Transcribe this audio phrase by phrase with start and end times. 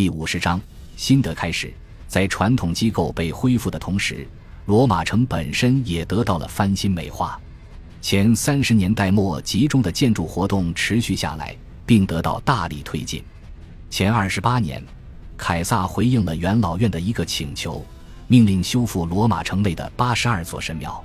[0.00, 0.58] 第五十章
[0.96, 1.70] 新的开始。
[2.08, 4.26] 在传统机构被恢复的同时，
[4.64, 7.38] 罗马城本身也得到了翻新美化。
[8.00, 13.22] 前三十年代末集中的建筑活动持续下来，并得到大力推进。
[13.90, 14.82] 前二十八年，
[15.36, 17.84] 凯撒回应了元老院的一个请求，
[18.26, 21.04] 命令修复罗马城内的八十二座神庙，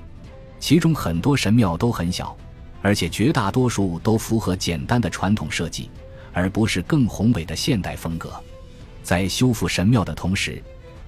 [0.58, 2.34] 其中很多神庙都很小，
[2.82, 5.90] 而且绝大多数都符合简单的传统设计，
[6.32, 8.32] 而不是更宏伟的现代风格。
[9.06, 10.60] 在修复神庙的同时，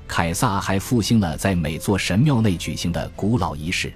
[0.08, 3.92] 凯撒还复兴了在每座神庙内举行的古老仪式。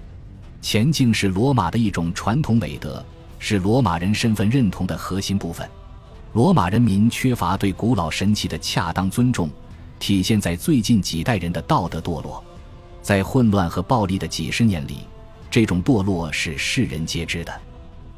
[0.59, 3.05] 前进是罗马的一种传统美德，
[3.37, 5.69] 是罗马人身份认同的核心部分。
[6.33, 9.47] 罗马人民缺乏对古老神奇的恰当尊重，
[9.99, 12.43] 体现在最近几代人的道德堕落。
[13.03, 15.01] 在混乱和暴力的几十年里，
[15.51, 17.53] 这种堕落是世人皆知的。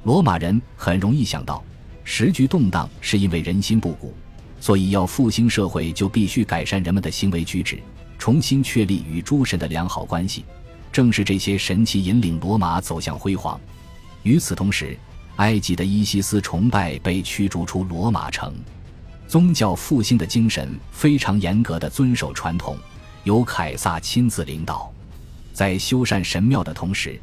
[0.04, 1.62] 罗马人很容易想到，
[2.06, 4.16] 时局动荡是因为人心不古。
[4.64, 7.78] 所以，要复兴社会，就必须改善人们的行为举止，
[8.18, 10.46] 重新确立与诸神的良好关系。
[10.90, 13.60] 正是这些神奇引领罗马走向辉煌。
[14.22, 14.98] 与此同时，
[15.36, 18.54] 埃及的伊西斯崇拜被驱逐出罗马城。
[19.28, 22.78] 宗教复兴的精神非常严格的遵守传统，
[23.26, 24.90] 由凯撒亲自领导。
[25.52, 27.20] 在修缮神庙的同时，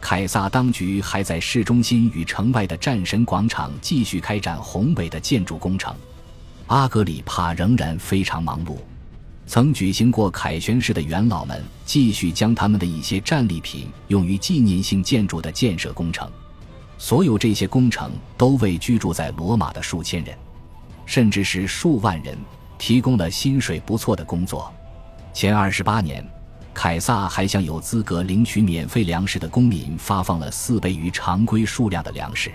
[0.00, 5.92] 凯撒当局还在市中心与城外的战神广场继续开展宏伟的建筑工程。
[6.68, 8.76] 阿格里帕仍然非常忙碌，
[9.46, 16.28] 曾举行过凯旋式的元老们继续将他们的一些战利品用于纪念性建筑的建设工程。
[16.98, 20.36] 所有这些工程都为居住在罗马的数千人，
[21.04, 22.36] 甚至是数万人
[22.78, 24.72] 提供了薪水不错的工作。
[25.32, 26.26] 前二十八年，
[26.74, 32.50] 凯撒还向有资格领取免费粮食的公民发放了四倍于常规数量的粮食。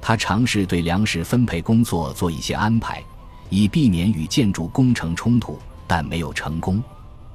[0.00, 3.02] 他尝试对粮食分配工作做一些安排。
[3.50, 6.82] 以避免与建筑工程冲突，但没有成功。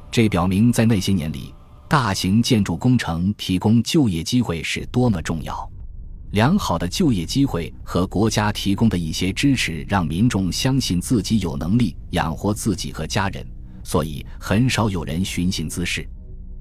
[0.09, 1.53] 这表明，在那些年里，
[1.87, 5.69] 大型建筑工程提供就业机会是多么重要。
[6.31, 13.45] 良好的就业机会和国家提供的一些支持，让民众相信自己有能力养活自己和家人，
[13.83, 16.05] 所以很少有人寻衅滋事。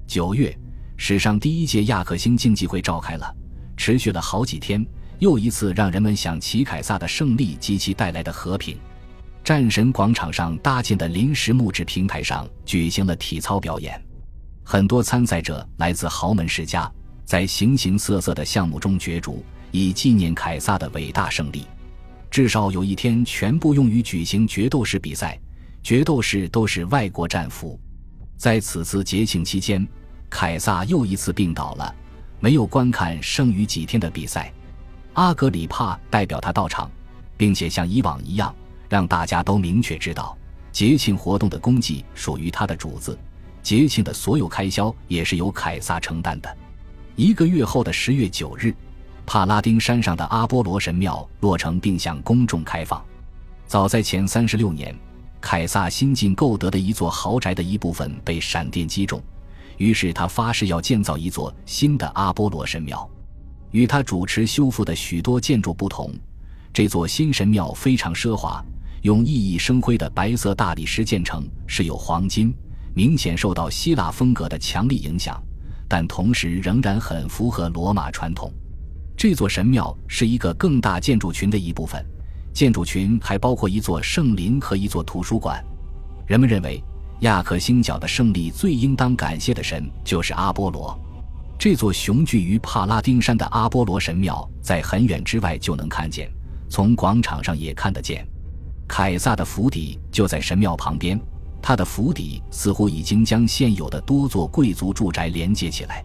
[0.07, 0.55] 九月，
[0.97, 3.35] 史上第一届亚克星竞技会召开了，
[3.75, 4.85] 持续了好几天，
[5.19, 8.77] 又一次让人们想起凯撒的胜利及其带来的和平。
[9.45, 14.03] 战神广场上搭建的临时木质平台上举行了体操表演，
[14.63, 16.91] 很多参赛者来自豪门世家，
[17.25, 21.63] 在形形色色的项目中角逐，以纪念凯撒的伟大胜利。
[22.31, 25.39] 至少有一天全部用于举行决斗士比赛，
[25.83, 27.79] 决斗士都是外国战俘。
[28.37, 29.87] 在此次节庆期间，
[30.27, 31.93] 凯撒又一次病倒了，
[32.39, 34.51] 没有观看剩余几天的比赛。
[35.13, 36.89] 阿格里帕代表他到场，
[37.37, 38.51] 并且像以往一样。
[38.95, 40.37] 让大家都明确知道，
[40.71, 43.19] 节庆活动的功绩属于他的主子，
[43.61, 46.57] 节庆的所有开销也是由凯撒承担的。
[47.17, 48.73] 一个月后的十月九日，
[49.25, 53.03] 帕拉丁山上的阿波罗神庙落成并向公众开放。
[53.67, 54.97] 早在前三十六年，
[55.41, 59.21] 凯撒新近购得的一座豪宅的一部分被闪电击中，
[59.75, 63.05] 于是他发誓要建造一座新的阿波罗神庙。
[63.71, 66.13] 与他主持修复的许多建筑不同，
[66.71, 68.63] 这座新神庙非常奢华。
[69.05, 72.51] 用熠熠生辉的白色大理石建成，是有黄金，
[72.95, 75.39] 明显受到希腊风格的强力影响，
[75.87, 78.51] 但同时仍然很符合罗马传统。
[79.15, 82.03] 这座神庙是一个更大建筑群的一部分，
[82.51, 85.63] 建筑群还包括一座圣林和一座图书馆。
[86.25, 86.83] 人们认为，
[87.19, 90.99] 亚克星角的胜利最应当感谢的神就是阿波罗。
[91.59, 96.27] 这座雄踞于帕拉丁山的阿波罗神庙，在很远之外就能看见，
[96.71, 98.27] 从广场上也看得见。
[98.87, 101.19] 凯撒的府邸就在神庙旁边，
[101.61, 106.03] 他的府邸似乎已经将现有的多座贵族住宅连接起来。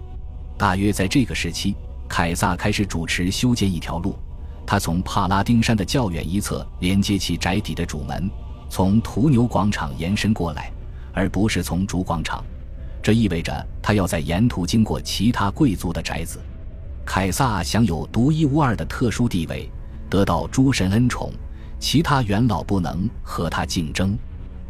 [0.57, 1.77] 大约在这个时期，
[2.09, 4.19] 凯撒开始主持修建一条路，
[4.67, 8.31] 他从帕拉丁山的较远一侧连接其宅邸的主门，
[8.69, 10.73] 从屠牛广场延伸过来，
[11.13, 12.43] 而不是从主广场。
[13.03, 16.39] 这意味着他要在沿途经过其他贵族的宅子。
[17.05, 19.71] 凯撒享有独一无二的特殊地位，
[20.09, 21.33] 得到诸神恩宠。
[21.81, 24.17] 其他元老不能和他竞争，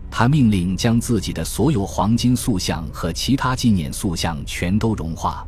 [0.08, 5.44] 他命令将自己的所有黄金塑像和其他纪念塑像全都融化，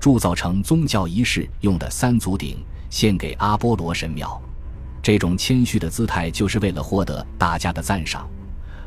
[0.00, 2.58] 铸造成宗教仪式用的三足鼎，
[2.90, 4.38] 献给阿波罗神庙。
[5.00, 8.28] 这种谦虚的姿态就是为了获得大家的赞赏，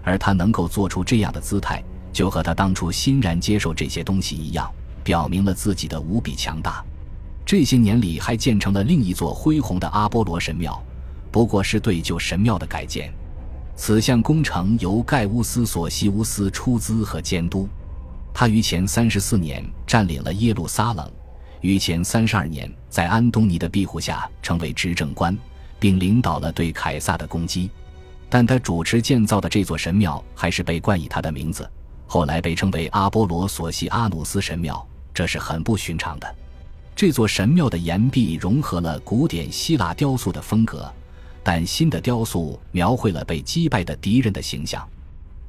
[0.03, 1.81] 而他能够做出这样的姿态，
[2.11, 4.69] 就和他当初欣然接受这些东西一样，
[5.01, 6.83] 表明了自己的无比强大。
[7.45, 10.83] 这些年里，还建成了另一座恢宏的阿波罗神庙。
[11.37, 13.13] 不过是对旧神庙的改建。
[13.75, 17.69] 此项工程由盖乌斯·索西乌斯出资和监督。
[18.33, 21.07] 他于前三十四年占领了耶路撒冷，
[21.61, 25.37] 于前三十二年在安东尼的庇护下成为执政官，
[25.77, 27.69] 并领导了对凯撒的攻击。
[28.29, 31.69] 但他主持建造的这座神庙还是被冠以他的名字，
[32.07, 36.35] 后来被称为阿波罗索西阿努斯神庙，这是很不寻常的。
[36.95, 40.91] 这座神庙的岩壁融合了古典希腊雕塑的风格，
[41.47, 44.85] 但新的雕塑描绘了被击败的敌人的形象。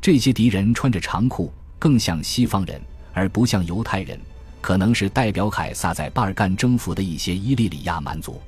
[0.00, 2.80] 这些敌人穿着长裤，更像西方人
[3.12, 4.16] 而不像犹太人，
[4.60, 8.40] 可能是代表凯撒在巴尔干征服的一些伊利里亚蛮族。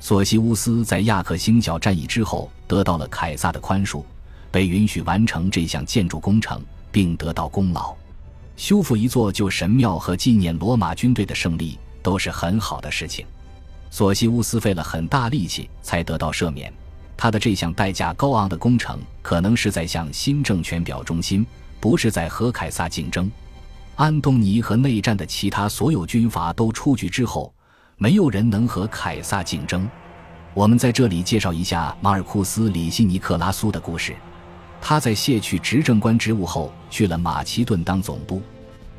[0.00, 4.02] 索西乌斯在亚克星角战役之后得到了凯撒的宽恕，
[4.50, 7.94] 被允许完成这项建筑工程，并得到功劳。
[8.56, 13.26] 修复一座旧神庙和纪念罗马军队的胜利都是很好的事情。
[13.90, 16.72] 索西乌斯费了很大力气才得到赦免，
[17.16, 21.46] 他的这项代价高昂的工程可能是在向新政权表忠心，
[21.80, 23.30] 不是在和凯撒竞争。
[23.94, 27.52] 安东尼和内战的其他所有军阀都出局之后。
[27.98, 29.88] 没有人能和凯撒竞争。
[30.52, 34.14] 我们在这里介绍一下马尔库斯·里西尼克拉苏的故事。
[34.82, 38.42] 他在卸去执政官职务后，去了马其顿当总督。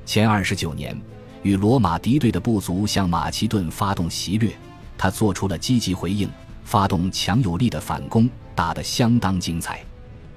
[0.03, 0.99] 前二十九年，
[1.43, 4.57] 与罗马敌对的部族向马其顿发动袭掠，
[4.97, 6.27] 他做出了积极回应，
[6.67, 9.79] 发动强有力的反攻，打得相当精彩。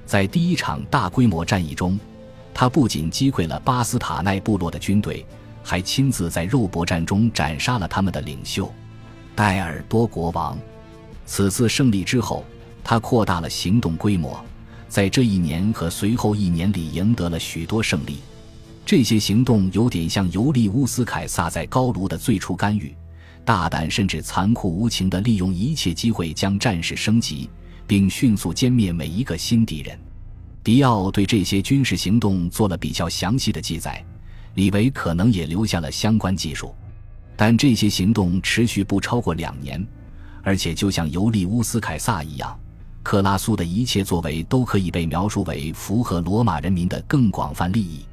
[0.06, 1.98] 在第一场大规模战役中，
[2.54, 5.26] 他不仅击溃了巴斯塔奈部落的军队。
[5.62, 8.72] 还亲自在肉搏战中斩杀了他们的领袖
[9.36, 10.58] 戴尔多国王。
[11.26, 12.44] 此次胜利之后，
[12.82, 14.42] 他扩大了行动规模，
[14.88, 18.20] 在这一年和随后一年里赢得了许多胜利。
[18.86, 22.92] 这些行动有点像尤利乌斯·凯撒在高卢的最初干预，
[23.44, 27.50] 大胆甚至残酷无情地利用一切机会将战事升级，
[27.86, 29.98] 并迅速歼灭每一个新敌人。
[30.62, 34.04] 迪奥对这些军事行动做了比较详细的记载。
[34.54, 36.74] 李维可能也留下了相关技术，
[37.36, 39.84] 但这些行动持续不超过两年，
[40.42, 42.58] 而且就像尤利乌斯·凯撒一样，
[43.02, 48.04] 克拉苏的一切作为都可以被描述为符合罗马人民的更广泛利益。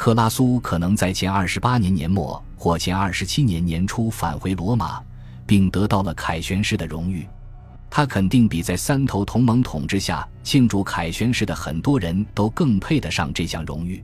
[0.00, 4.98] 克拉苏可能在前二十八年年末或前二十七年年初返回罗马，
[5.46, 7.28] 并得到了凯旋式的荣誉。
[7.90, 14.02] 他肯定比在三头同盟统治下庆祝凯旋式的很多人都更配得上这项荣誉。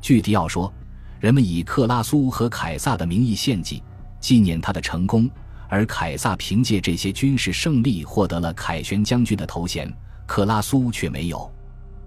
[0.00, 0.72] 据迪奥说。
[1.20, 3.82] 人们以克拉苏和凯撒的名义献祭，
[4.18, 5.28] 纪念他的成功，
[5.68, 9.92] 而凯撒凭借这些军事胜利获得了凯旋将军的头衔，
[10.24, 11.50] 克拉苏却没有。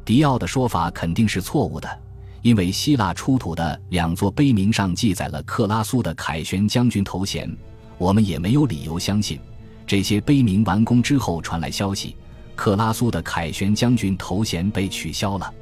[0.04, 2.00] 迪奥的说法肯定是错误的，
[2.42, 7.50] 因为希腊出土的两座碑铭上记载了克拉苏的凯旋将军头衔，
[7.98, 9.40] 我们也没有理由相信
[9.86, 12.16] 这些碑铭完工之后传来消息，
[12.56, 15.54] 克拉苏的凯旋将军头衔被取消了。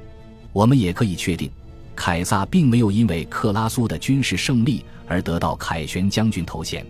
[0.54, 1.52] 我们也可以确定。
[1.96, 6.86] 凯撒并没有因为克拉苏的军事胜利而得到凯旋将军头衔。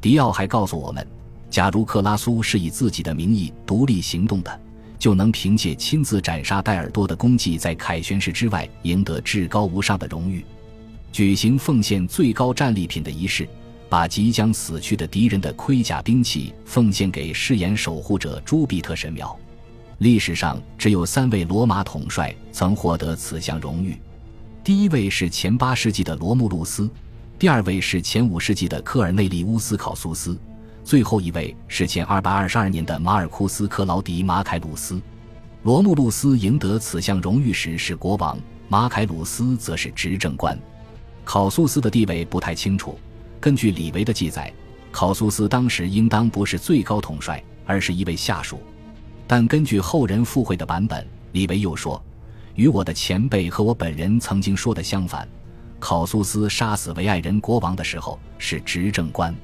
[0.00, 1.04] 迪奥还告诉我们，
[1.50, 4.60] 假如克拉苏是以自己的名义独立行动的，
[4.98, 10.44] 就能凭借亲自斩杀戴尔多的功绩，在凯旋式之外赢得至高无上的荣誉。
[11.12, 13.48] 举行奉献最高战利品的仪式，
[13.88, 19.38] 把即将死去的敌人的盔甲兵器奉献给誓言守护者朱庇特神庙。
[19.98, 23.96] 历史上只有三位罗马统帅曾获得此项荣誉。
[24.62, 26.90] 第一位是前八世纪的罗慕路斯，
[27.38, 30.38] 第二位是前五世纪的科尔内利乌斯考苏斯，
[30.86, 35.02] 最后一位是前二百二十二年的马尔库斯克劳迪马凯鲁斯。
[35.64, 38.38] 罗慕路斯赢得此项荣誉时是国王，
[38.68, 40.56] 马凯鲁斯则是执政官。
[41.24, 42.96] 考苏斯的地位不太清楚。
[43.40, 44.52] 根据李维的记载，
[44.92, 48.60] 考苏斯当时应当不是最高统帅，而是一位下属。
[49.26, 52.00] 但根据后人附会的版本，李维又说。
[52.54, 55.26] 与我的前辈和我本人曾经说的相反，
[55.80, 59.34] 考苏斯杀死维埃人国王的时候是执政官。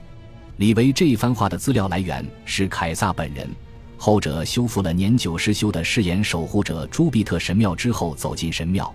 [0.59, 3.49] 李维这一番话的资料来源是凯撒本人，
[3.97, 8.95] 后者修复了年久失修的誓言守护者朱庇特神庙之后走进神庙，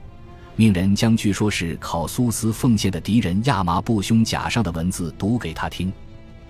[0.56, 5.92] 命人将据说是考苏斯奉献的敌人亚麻布胸甲上的文字读给他听。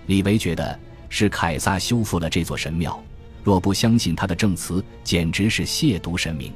[0.06, 3.02] 李维觉得是凯撒修复了这座神庙，
[3.42, 6.52] 若不相信他的证词，简直是亵渎神明。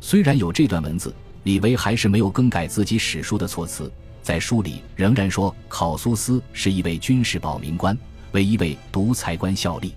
[0.00, 1.12] 虽然有这段文字，
[1.44, 3.90] 李维还是没有更改自己史书的措辞，
[4.28, 7.96] 在书里仍然说考苏斯是一位军事保民官，
[8.32, 9.94] 为一位独裁官效力。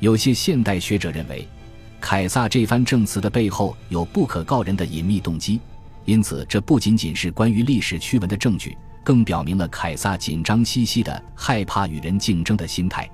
[0.00, 1.46] 有些现代学者认为，
[2.00, 5.60] 凯撒这番证词的背后有不可告人的隐秘动机，
[6.04, 13.08] 因此这不仅仅是关于历史驱文的证据，更表明了凯撒紧张兮兮的、害怕与人竞争的心态。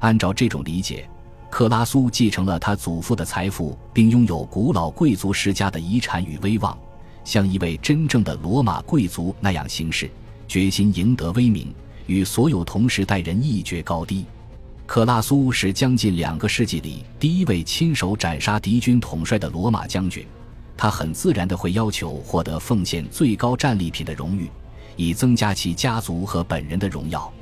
[0.00, 1.08] 按照这种理解。
[1.48, 6.76] 克拉苏继承了他祖父的财富，并拥有古老贵族世家的遗产与威望，
[7.24, 10.10] 像一位真正的罗马贵族那样行事，
[10.46, 11.74] 决心赢得威名，
[12.06, 14.24] 与所有同时代人一决高低。
[14.86, 20.26] 克拉苏是将近两个世纪里第一位亲手斩杀敌军统帅的罗马将军，
[20.76, 24.50] 他很自然地会要求获得奉献最高战利品的荣誉，
[24.94, 27.32] 以增加其家族和本人的荣耀。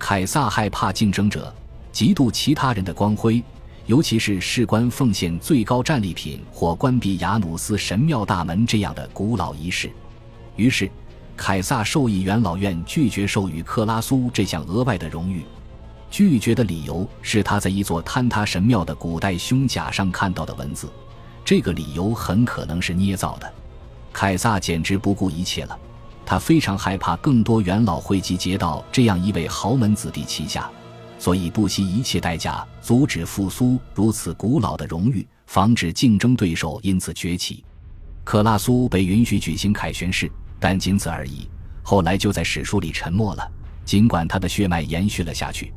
[0.00, 1.54] 凯撒害怕竞争者，
[1.92, 3.40] 嫉妒其他人的光辉，
[3.86, 9.90] 尤其是事关奉献最高战利品或关闭雅努斯神庙大门这样的古老仪式。
[10.56, 10.90] 于是，
[11.36, 15.44] 凯撒授意元老院拒绝授予克拉苏这项额外的荣誉。
[16.10, 20.90] 拒绝的理由是他在一座坍塌神庙的古代胸甲上看到的文字，
[21.44, 23.52] 这个理由很可能是捏造的。
[24.12, 25.78] 凯撒简直不顾一切了，
[26.26, 30.68] 他非常害怕更多元老会集结到这样一位豪门子弟旗下，
[31.20, 37.62] 所以不惜一切代价阻止复苏如此古老的荣誉，防止竞争对手因此崛起。
[38.24, 41.46] 克拉苏被允许举行凯旋式，但仅此而已，
[41.82, 43.52] 后来就在史书里沉默了，
[43.84, 45.70] 尽管他的血脉延续了下去。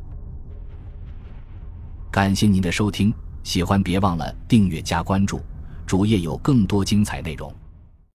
[2.09, 5.41] 感谢您的收听，喜欢别忘了订阅加关注，
[5.85, 7.53] 主页有更多精彩内容。